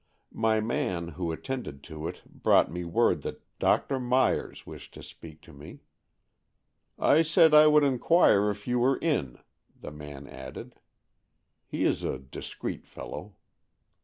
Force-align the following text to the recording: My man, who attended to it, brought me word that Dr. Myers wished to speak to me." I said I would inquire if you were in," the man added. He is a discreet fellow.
My 0.33 0.59
man, 0.59 1.09
who 1.09 1.31
attended 1.31 1.83
to 1.83 2.07
it, 2.07 2.23
brought 2.25 2.71
me 2.71 2.83
word 2.83 3.21
that 3.21 3.39
Dr. 3.59 3.99
Myers 3.99 4.65
wished 4.65 4.95
to 4.95 5.03
speak 5.03 5.41
to 5.41 5.53
me." 5.53 5.81
I 6.97 7.21
said 7.21 7.53
I 7.53 7.67
would 7.67 7.83
inquire 7.83 8.49
if 8.49 8.67
you 8.67 8.79
were 8.79 8.97
in," 8.97 9.37
the 9.79 9.91
man 9.91 10.25
added. 10.27 10.73
He 11.67 11.83
is 11.83 12.01
a 12.01 12.17
discreet 12.17 12.87
fellow. 12.87 13.35